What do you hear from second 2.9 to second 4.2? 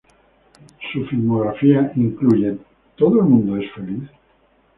Everybody Happy?